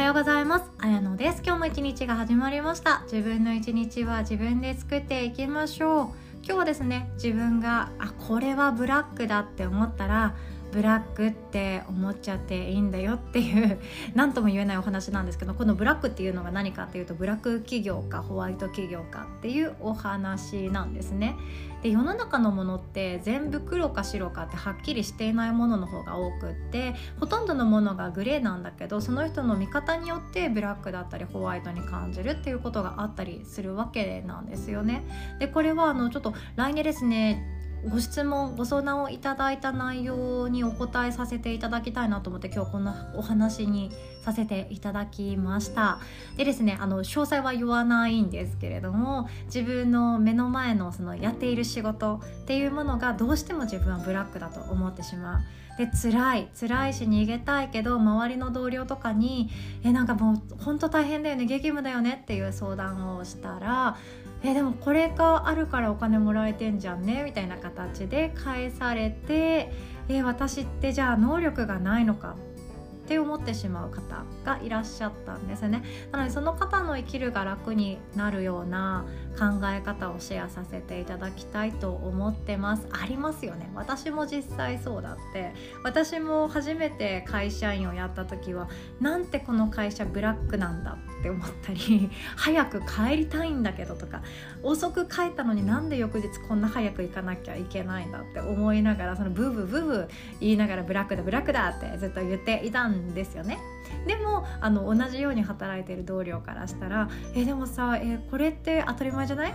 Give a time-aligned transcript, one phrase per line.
[0.00, 0.64] はようございます。
[0.78, 1.42] あやのです。
[1.44, 3.02] 今日も一日が始まりました。
[3.02, 6.06] 自分の一日は自分で作っていきましょう。
[6.42, 10.34] 今日はですね自分があこれはブラックだって思ったら
[10.72, 13.78] ブラックって思っちゃっていいんだよっていう
[14.14, 21.36] 何とも言えないお話なんですけどこのブラックっていうのが何かっていうとブラック企業かホワイト企業かっていうお話なんですね。
[21.82, 35.02] で世の中のものって全部黒か白かってはっきりしていないものの方が多くってほとんどのものがグレーなんだけどその人の見方によってブラックだったりホワイトに感じるっていうことがあったりするわけなんですよね。
[35.38, 43.90] でこれはあのちょっと来年ですねご質問ご相談をいただいた内容にお答えさせていただきたいなと思って今日こんなお話に
[44.22, 45.98] させていただきました。
[46.36, 55.40] でですねあの詳細は言わないんですけれども自分の目の前のそのやっている仕事っていうものがどうしても自分はブラックだと思ってしまう。
[55.78, 59.48] で辛い辛いし逃げたいけど周りの同僚とかに
[59.82, 63.96] 「えなんかもう本当大変だよね激務だよね」っていう相談をしたら
[64.42, 69.72] えでもこれがあるからお金もらえてんじゃんねみたいな形で返されて
[70.08, 72.36] え私ってじゃあ能力がないのか
[73.04, 75.82] って思ってしまう方がいらっしゃったんですね。
[76.12, 79.04] なのでその方の生きるが楽になるような
[79.40, 82.86] 考え方をシェアさせていただきたいと思ってます。
[82.92, 83.70] ありますよね。
[83.74, 85.54] 私も実際そうだって。
[85.82, 88.68] 私も初めて会社員をやった時は
[89.00, 94.22] なんてこの会社ブラックなんだって思ったり 早く帰りたいんだけどとか
[94.62, 100.08] 遅く帰ったのになんで翌日こんな早く行かなきゃいけないんだって思いながらそのブーブーブーブー
[100.40, 103.58] 言いながらブラックだブラックだってずっと言っていたんですよね。
[104.06, 109.54] でもあの同じように働いてる同僚からしたら「えでもさえこれって当たり前じゃない?」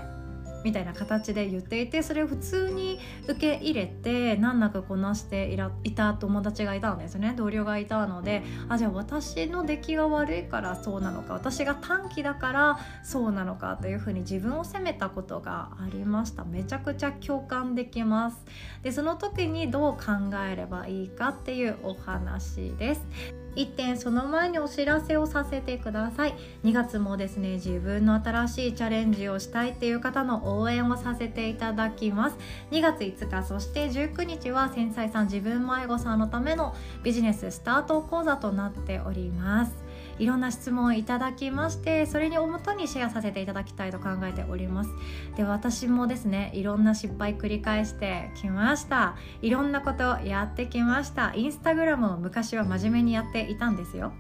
[0.64, 7.36] みたいな形で言っていてそれを普通に受け入れて難なくこなしていらいた友達がいたんですね。
[7.38, 16.44] 同僚がいたのであじゃあ私の出来が悪いからそうなのか私が短期だからそうなのかというふうに自分を責めたことがありました。
[16.46, 18.44] めちゃくちゃ共感できます。
[18.82, 23.45] でその時にどう考えればいいかっていうお話です。
[23.56, 26.36] 1点その前にお知らせをさせてください。
[26.64, 32.38] 2月もですね自分の新しいチャレンジをしたいっていう方の応援をさせていただきます。
[32.72, 39.85] 2月5日そして19日は繊細さん自分迷子さんのためのビジネススタート講座となっております。
[40.20, 44.90] いろんな質問をいただきましてそれにおもとにシェアさせていただきたいと考えております。
[45.36, 49.16] で私もですねいろんな失敗繰り返してきました。
[49.42, 51.34] いろんなことやってきました。
[51.36, 54.14] インスタグラムを昔は真面目にやっていたんですよ。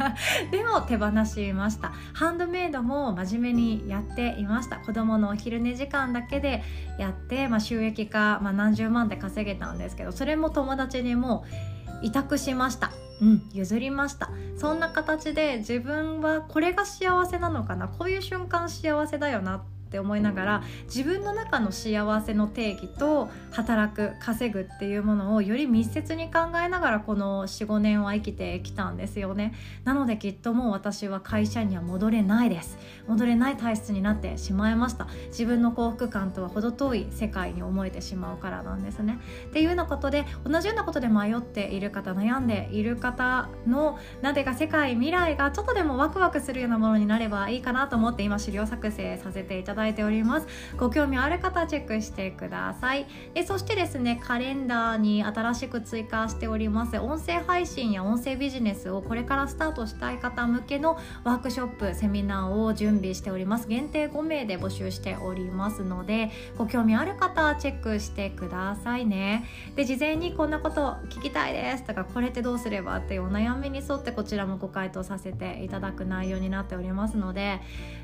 [0.50, 1.92] でも手放しました。
[2.14, 4.78] ハンドメイドも真面目にやっていました。
[4.78, 6.62] 子供のお昼寝時間だけで
[6.98, 11.44] やって、まあ、収益化、まあ、何十万で稼げたんですけどそれも友達にも
[12.02, 12.92] 委託しました。
[13.22, 14.30] うん、譲りました。
[14.56, 17.86] そんな形で自分はこれが幸せなのかな。
[17.86, 19.58] こういう瞬間幸せだよな。
[19.58, 29.52] ってって思いながら自分の中の幸せの定義と働く稼ぐっていうものをより密接に考えながらこの45年は生きてきたんですよね。
[29.84, 32.78] なのできっともう私は会社には戻れないです。
[33.06, 35.08] 戻れない体質になってしまいました。
[35.26, 39.18] 自分の幸福感とは程遠い世界に思えてしまうからなんですね。
[39.48, 50.46] っていうようなことで同じようなことで迷っている方悩んでいる方のなぜか世界未来がちょっとでもワクワクするようなものになればいいかなと思って今資料作成させていただいております。
[50.76, 53.06] ご興味ある方チェックしてください。
[53.34, 56.98] でそしてですねカレンダーに新しく追加しております。
[56.98, 63.68] 音声配信や音声ビジネスをこれからスタートしたい方向けのワークショップセミナーを準備しております。
[63.68, 69.44] 限定5名で募集しておりますのでご興味ある方はチェックしてくださいね。
[69.76, 77.60] で事前にこんなこと聞きたいですとかこれってどうすればっていうお悩みに沿ってこちらもご回答させていただく内容になっておりますので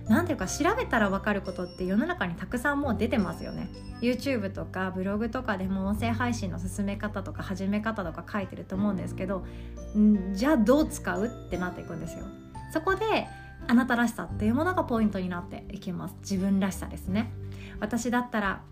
[0.08, 3.68] 何ていうか調べたら分かることって世の中にたくさんもう出てますよね。
[4.00, 9.44] YouTube とかブログとかでも音声配信の進め方とか始め方とか書いてると思うんですけど
[9.96, 12.24] んじゃあどう使うってなっていくんですよ。
[12.72, 13.26] そこで
[13.66, 16.14] あなたらしさっていうものがポイントになっていきます。
[16.20, 17.30] 自分らしさですね。
[17.80, 18.62] 私だったら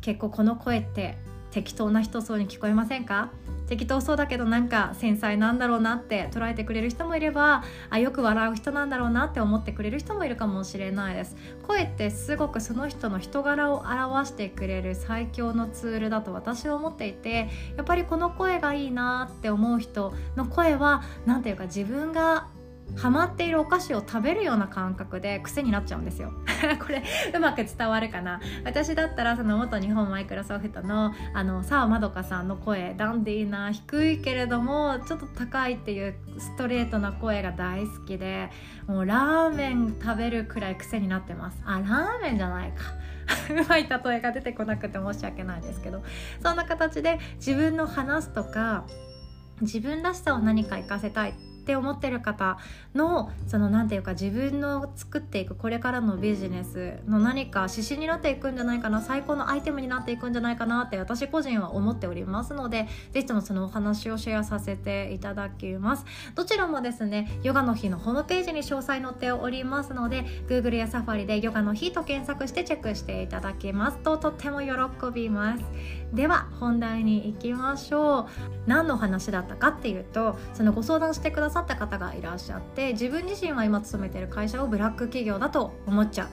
[0.00, 1.16] 結構この声って
[1.52, 3.30] 適当な人そうに聞こえませんか？
[3.68, 11.36] 適当そうだけどなんか繊細なんだろうなって捉えてくれる人もいればあよく笑う人なんだろうなって思ってくれる人もいるかもしれないです。
[11.66, 22.48] 声ってすごくその人の人柄を表してくれる最強のツールだと私は思っていてやっぱりこの声がいいなって思う人の声は何ていうか自分が
[22.96, 26.32] ハマっているお菓子を食べるような感覚で癖になっちゃうんですよ。
[26.78, 27.02] これ
[27.34, 28.40] うまく伝わるかな？
[28.64, 38.50] 私だったらその元日本マイクロソフトのあの澤まどかさんの声ダンディーな低いけれどもちょっと高いっていうストレートな声が大好きで
[38.86, 41.62] もうラーメン食べるくらい癖になってます。
[41.64, 42.82] あラーメンじゃないか。
[43.50, 46.02] うまい例えが出てこなくて申し訳ないですけど。
[46.42, 48.84] そんな形で自分の話すとか
[49.60, 52.58] 自分らしさを何か活かせたいって思ってる方
[52.94, 66.04] のその何て言うか自分の作っていくこれからのビジネスの何か指針になっていくんじゃないかな最高のアイテムになっていくんじゃないかなって私個人は思っておりますので是非ともそのお話をシェアさせていただきます。
[66.34, 73.98] どちらもですねヨガの日のホームページに詳細載っておりますので Google や Safari でヨガの日と検索してチェックしていただけます。
[73.98, 74.68] ととっても喜
[75.14, 75.64] びます。
[76.12, 78.26] では本題に行きましょう。
[78.66, 86.28] 何の話だったかっていうとそのご相談してくだささった方がいらっしゃって自分自身は今勤めてる会社をブラック企業だと思っちゃう。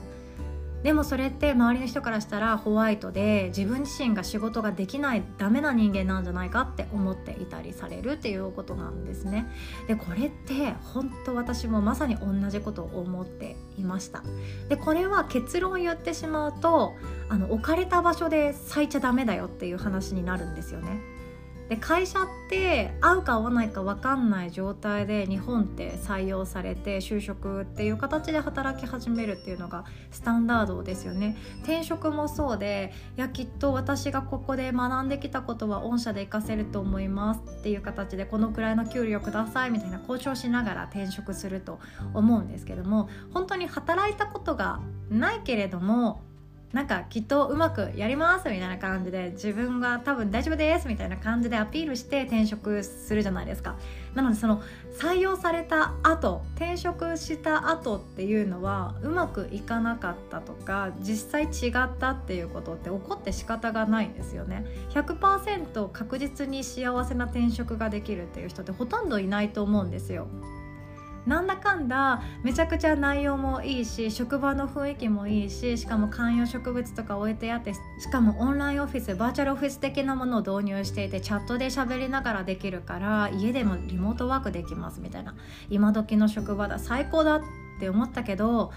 [0.82, 9.46] でもそれって周りの人からしたらホワイトで自分自身が仕事ができないダメな人間なんじゃないかって思っていたりされるっていうことなんですね。
[9.88, 14.22] でこれって本当私もまさに同じことを思っていました。
[14.68, 16.94] でこれは結論を言ってしまうと
[17.28, 21.19] あの置かれた場所で咲いちゃダメだよっていう話になるんですよね。
[21.70, 31.36] で会社って合うか合わないか分かんない状態で日本って採用されて就職っていう形で働き始めるっていうのがスタンダードですよね。
[31.62, 41.78] 転職もそうでいやきっと私がここで学んできたことは御社で活かせると思いますっていう形でこのくらいの給料くださいみたいな交渉しながら転職すると
[42.14, 46.22] 思うんですけども本当に働いたことがないけれども
[46.72, 53.76] なんかきっとうまくやりますみたいな感じで自分が多分大丈夫ですみたいな感じでアピールして転職するじゃないですか。
[54.14, 54.62] なのでその
[54.98, 64.64] 採用された後転職した後っていうのはうまくいかなかったとか実際違ったっていうことって起こって仕方がないんですよね。
[64.90, 70.28] 100%確実に幸せな転職ができるっていう人ってほとんどいないと思うんですよ。
[71.26, 77.80] なんだかんだめちゃくちゃ内容もいいし職場の雰囲気もいいししかも観葉植物とか置いてあってし
[78.10, 85.34] かもオンラインオフィスバーチャルオフィス的なものを導入していてチャットで喋りながらできるから家でもリモートワークできますみたいな
[85.68, 87.40] 今時の職場だ最高だっ
[87.78, 88.72] て思ったけど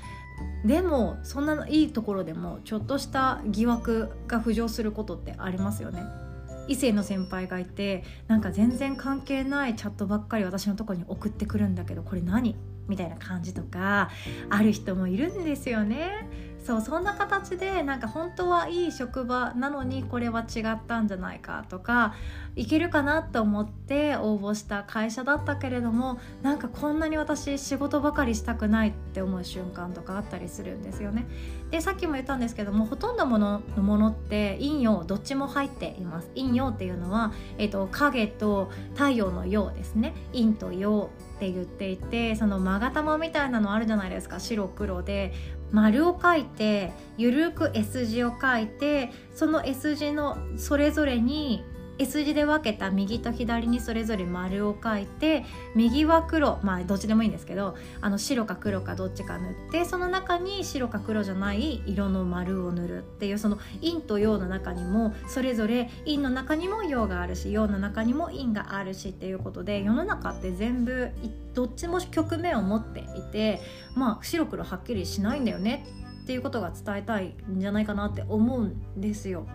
[0.65, 6.22] でもそんないいところでもちょっとした疑惑が浮上することってありますよね。
[6.67, 12.55] 異性の先輩がいてなんか全然関係ないチャットばっかり私のとこに送ってくるんだけどこれ何？
[12.87, 14.09] みたいな感じとか
[14.49, 16.27] ある人もいるんですよね。
[16.63, 22.15] そうそんな形でなんか本当はいい職場なのにこれは違ったんじゃないかとか
[22.55, 31.25] いけるかなと思って応募した会社だったけれどもなんかこんなに私仕事ばかりしたくないって思う瞬間とかあったりするんですよね。
[31.69, 36.29] でさっきも言ったんですけどもほとんどもののものって陰陽どっちも入っています。
[36.35, 44.39] 陰陽っていうのは、えーと、影と太陽の陽ですね陰と陽って言っていてその勾玉みたいなのあるじゃないですか。
[44.39, 45.33] 白黒で。
[45.71, 51.63] 丸を書いてゆるく S 字を書いてその S 字のそれぞれに
[51.99, 55.45] S 字で分けた右と左にそれぞれ丸を書いて
[55.75, 71.11] 右は黒まあどっちでもいいんですけどあの白か黒かどっちか塗ってその中に白か黒じゃない色の丸を塗るっていうその陰と陽の中にもそれぞれ陰の中にも陽があるし陽の中にも陰があるしっていうことで世の中って全部
[71.53, 73.61] どっちも局面を持っていて
[73.95, 75.85] まあ白黒はっきりしないんだよね
[76.23, 79.45] っていうことが伝えたいんじゃないかなって思うんですよ。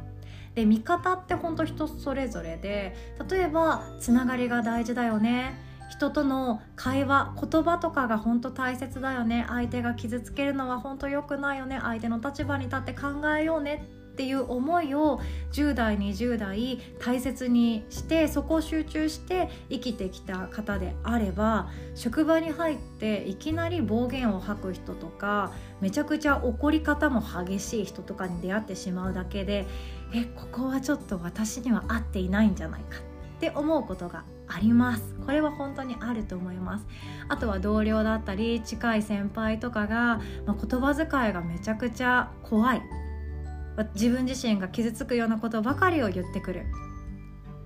[0.59, 2.97] で見方ってほんと人それぞれで
[3.31, 5.57] 例えばつながりが大事だよね。
[5.89, 9.47] 人との会話言葉とかが本当大切だよね。
[9.49, 11.79] 相手が傷つけるのは本当良くないよね。
[11.81, 13.07] 相手の立場に立って考
[13.39, 13.85] えようね。
[14.19, 15.21] っていう思いを
[15.53, 29.69] 10代20代大切にしてそこを集中して生きてきた方であれば職場に入っていきなり暴言を吐く人とかめちゃくちゃ怒り方も激しい人とかに出会ってしまうだけで
[30.13, 35.15] えここはちょっと私には合っていないんじゃないかって思うことがあります。
[35.25, 36.87] これは本当にあると思います。
[37.29, 42.83] あとは同僚だったり近い先輩とかが、まあ、言葉遣いがめちゃくちゃ怖い。
[43.95, 46.67] 自分自身が傷つくようなことばかりを言ってくる。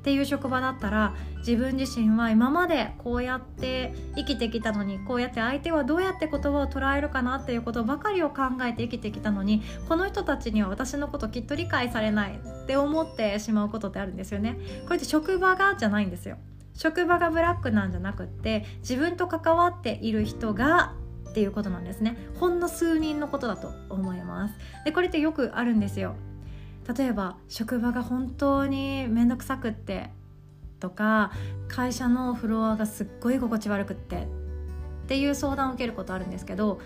[0.02, 14.59] っていう職場だったら自分自身は今までこうやって生きてきたのにこうやって相手はどうやって言葉を捉えるかなっていうことばかりを考えて生きてきたのにこの人たちには私のこときっと理解されないって思ってしまうことってあるんですよね。
[14.87, 16.37] これって職場がじゃないんですよ。
[16.75, 20.94] 職場がブラックなんじゃなくって自分と関わっている人が
[21.30, 24.54] っていうことなんですねほんの数人のことだと思います
[24.85, 26.14] でこれってよくあるんですよ
[26.96, 30.11] 例えば職場が本当に面倒くさくって
[30.80, 31.30] とか
[31.68, 34.26] 会社のフロアがすっごい心地悪くってっ
[35.06, 36.80] ていう相談を受けることあるんですけど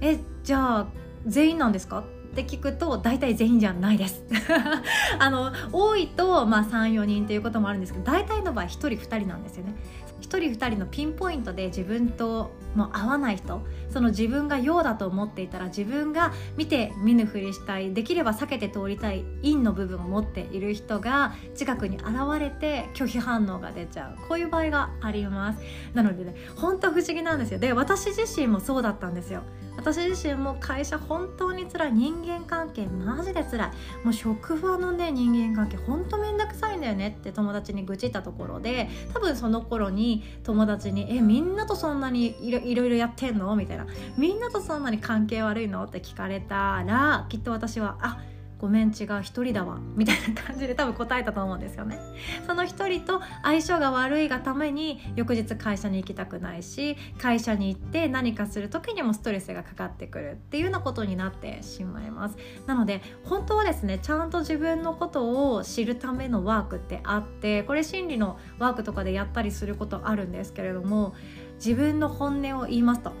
[0.00, 0.86] えじゃあ
[1.26, 2.04] 全員なんですか？
[2.30, 4.22] って聞くと大体全員じゃないです。
[5.18, 9.74] あの多いと、まあ、34人っていうこともあるんですけど大体の場合1人2人なんですよね。
[10.20, 22.06] 1人2人のピンポイントで自分ともう合わない人その自分が陽だと思っていたら自分が見て見ぬふりしたいできれば避けて通りたい陰の部分を持っている人が近くに現
[22.38, 24.28] れて拒否反応が出ちゃう。
[24.28, 25.60] こういう場合があります。
[25.94, 27.58] なのでね本当不思議なんですよ。
[27.58, 29.42] で私自身もそうだったんですよ。
[29.76, 43.86] 私自身も会社本当につらい人間関係マジでつらいもう職場のね人間関係本当めんどくさいんだよねって友達に愚痴ったところで多分その頃に友達に「えみんなとそんなにいろいろやってんの?」みたいな
[44.18, 48.24] 「みんなとそんなに関係悪いの?」って聞かれたらきっと私は「あっ
[48.60, 51.98] ごめん違う一人だわみたいな感じで多分答えたと思うんですよね。
[52.46, 62.36] その一人と相性が悪いがために翌日会社に行きたくないし会社に行って何かする時にもストレスがかかってくるっていうようなことになってしまいます。
[62.66, 71.14] なので本当はですねちゃんと自分のことを知るためのワークってあってこれ心理のワークとかでやったりすることあるんですけれども
[71.54, 73.12] 自分の本音を言いますと。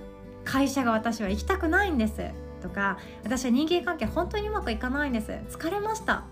[0.44, 2.49] 会社が私は行きたくないんです。
[2.60, 5.32] とか私は人間関係本当にうまくいかないんです。
[5.50, 6.24] 疲れました。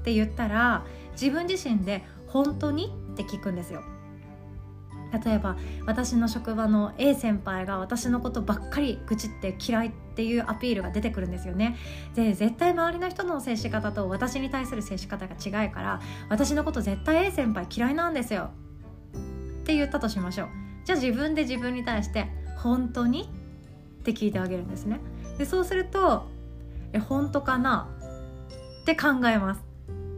[0.00, 3.82] って言ったら自分自身で本当にって聞くんですよ。
[5.24, 11.76] 例えば私の職場の A 先輩が私のことばっかり愚痴って嫌いっていうアピールが出てくるんですよね。
[12.14, 18.50] で絶対周りの人の接し方と私に対する接し方が違いから私のこと絶対 A 先輩嫌いなんですよ。
[19.62, 20.48] って言ったとしましょう。
[20.84, 22.28] じゃあ自分で自分に対して
[22.58, 23.22] 本当に？
[23.22, 25.00] って聞いてあげるんですね。
[25.40, 26.26] でそうすると
[26.92, 27.88] え本当かな？
[28.82, 29.62] って考えます。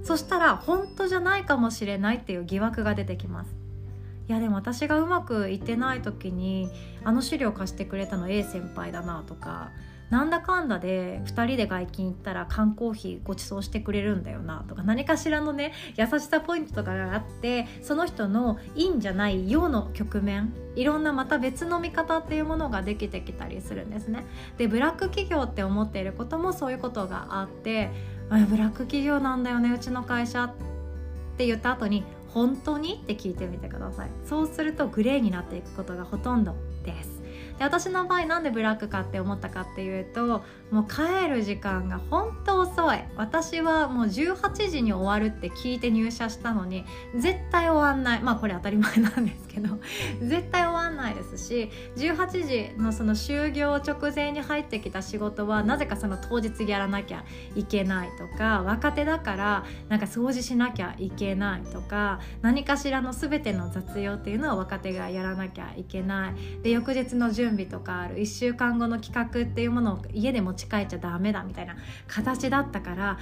[0.03, 3.55] そしたら本当じゃないかもしれないっていう疑惑が出てきます。
[4.29, 6.69] いやでも私がうまくいってない時に
[7.05, 9.71] あの資料貸してくれたの A 先輩だなとか
[10.13, 24.27] なんだかんだで2人で外勤行ったら缶コーヒーご馳走してくれるんだよなとか何かしらのね優しさポイントとかがあってその人のいいんじゃないよの局面いろんなまた別の見方っていうものができてきたりするんですね。
[24.59, 27.91] でブラック企業って思っていることもそういうことがあって
[28.29, 30.55] あブラック企業なんだよねうちの会社っ
[31.39, 33.01] て言った後に本当に？
[33.03, 34.11] って聞いてみてください。
[34.27, 36.55] そうするとグレーになっていくことがほとんど
[36.85, 37.12] です。
[37.59, 42.99] で私の場合なんでブラックかって思ったかっていうともう帰る時間が本当遅い。
[43.17, 48.23] 私はもう18時に終わるって聞いて入社したのに絶対終わんない。
[48.23, 49.79] まあこれ当たり前なんですけど
[50.23, 57.25] 絶対終わんないですし18時のその就業直前に入ってきた仕事はなぜかその当日やらなきゃ
[57.55, 66.63] いけないとか若手だからなんか掃除しなきゃいけないとか何かしらの全ての雑用っていうのは若手がやらなきゃいけない。
[66.63, 68.17] で翌日の準備とかある。
[68.17, 71.77] 1週間後の企画っていうものを家で持ち帰っちゃダメだみたいな
[72.07, 73.19] 形だったから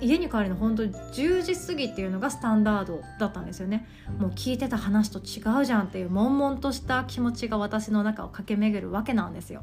[0.00, 3.86] 家に帰るの本当10時過ぎっていうのがスタンダードだったんですよね。
[4.18, 9.62] もう聞いてた話と違うじゃんっていう悶々とした気持ちが私の中を駆け巡るわけなんですよ。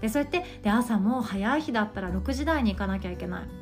[0.00, 3.61] でそうやってで朝も早い日だったら6時台に行かなきゃいけない。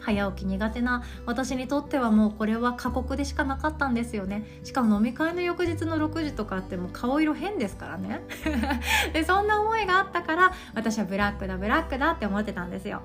[0.00, 4.44] 早起き苦手な私にとってはもうこれは過酷でしかなかったんですよね。
[4.64, 8.22] しかも飲み会の翌日の6時とかってもう顔色変ですからね。
[9.12, 13.02] でそんな思いがあったから私はブラックだブラックだって思ってたんですよ。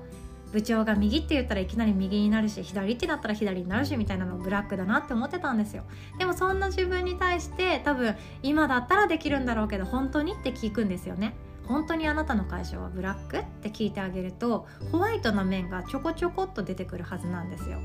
[0.54, 5.82] 部長が右って言ったらいきなり右になるし左ってなったら左になるしみたいなのブラックだなって思ってたんですよ。
[6.16, 11.34] でもそんな自分に対して多分今だったらできるんだろうけど本当にって聞くんですよね。
[11.66, 13.38] 本当にあなたの会社はブラック？
[13.38, 17.78] って聞いてあげるとホワイトな面がちょこちょこっと出てくるはずなんですよ。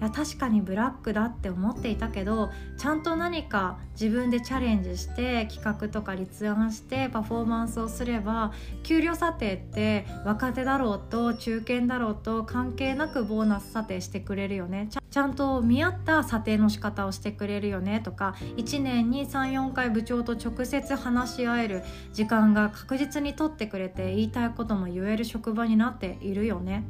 [0.00, 14.88] いや確かにブラックだって思っていたけどちゃんと何か自分でチャレンジして企画とか立案してパフォーマンスをすれば給料査定って若手だろうと中堅だろうと関係なくボーナス査定してくれるよね。
[15.10, 18.00] ちゃんと見合った査定の仕方をしてくれるよね。
[18.00, 21.82] とか1年に34回部長と直接話し合える
[22.12, 26.82] 時間が確実に取ってくれて言いたいことも言える職場になっているよね。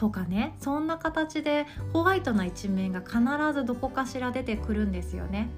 [0.00, 3.18] とかねそんな形でホワイトな一面が必
[3.52, 5.50] ずどこかしら出てくるんですよね。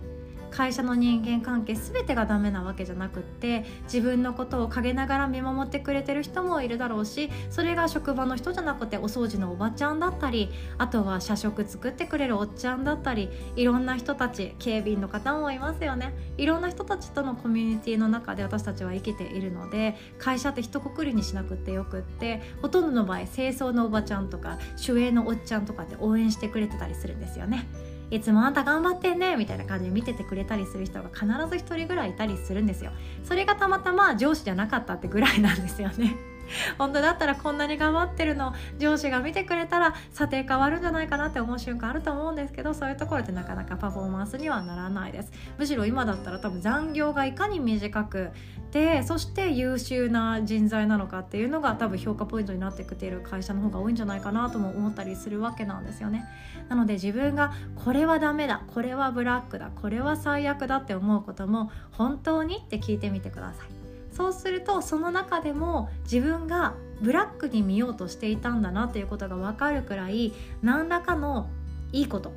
[0.53, 27.67] 会社の人間関係全てがダメなわけじゃなくって自分のことを陰ながら見守ってくれてる人もいるだろうしそれが職場の人じゃなくてお掃除のおばちゃんだったりあとは社食作ってくれるおっちゃんだったりいろんな人たち警備員の方もいますよねいろんな人たちとのコミュニティの中で私たちは生きているので会社って一括りにしなくてよくってほとんどの場合清掃のおばちゃんとか守衛のおっちゃんとかって応援してくれてたりするんですよね。
[28.13, 31.33] いつもあんた頑張ってんねみたいな感じで見ててくれたりする人が必ず
[31.65, 32.93] 1人ぐらいいたりするんですよ。
[33.25, 36.15] それがたまたま上司じゃなかったってぐらいなんですよね。
[36.79, 38.53] 本当だったらこんなに頑張ってるの。
[38.79, 45.33] 上司が見てくれたら査定変わるんじゃないかなって思う瞬間あると思うんですけどそういうところってなかなかパフォーマンスにはならないです。
[45.59, 48.31] むしろ今だったら多分残業がいかに短く
[48.71, 56.25] てそして優秀な人材なのかっていうのが多分評価ポイントになってきている会社の方が多いんじゃないかなとも思ったりするわけなんですよね。
[56.69, 57.53] なので自分が
[57.85, 63.82] これはダメだこれはブラックだこれは最悪だって思うことも本当にって聞いてみてください。
[64.13, 71.49] そうするとその中でも自分がブラックに見ようとしていたんだなということが分かるくらい何らかの
[71.93, 72.33] いいこと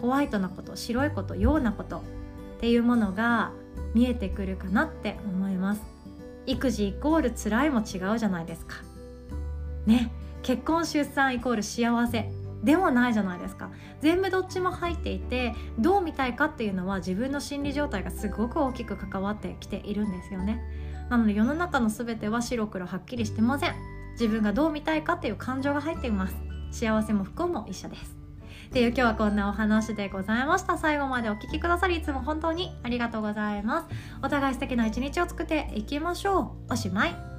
[0.00, 2.00] ホワイトなこと白いことようなことっ
[2.60, 3.52] ていうものが
[3.94, 5.82] 見えてくるかなって思います。
[6.46, 8.76] 育児イコール辛いも違うじゃないですか。
[9.86, 10.12] ね
[10.42, 12.30] 結婚出産イコール幸せ
[12.64, 13.70] でもないじゃないですか。
[14.00, 20.60] 全部どっちも入っていてどう見たいかっていうのは自分の心理状態がすごく大きく関わってきているんですよね。
[21.12, 23.74] なので世の中の全ては白黒はっきりしてません。
[24.12, 26.34] 自分がどう見たいかっていう感情が入っています。
[26.70, 28.16] 幸せも不幸も一緒です。
[28.68, 30.78] っていう今日はこんなお話でございました。
[30.78, 33.88] 最後までお聴きくださりいつも本当にありがとうございます。
[34.22, 36.72] お互い素敵な一日を作っていきましょう。
[36.72, 37.31] おしまい。